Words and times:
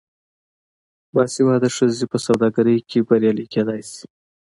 باسواده 1.13 1.69
ښځې 1.75 2.05
په 2.11 2.17
سوداګرۍ 2.25 2.77
کې 2.89 2.99
بریالۍ 3.07 3.45
کیدی 3.53 3.81
شي. 3.89 4.03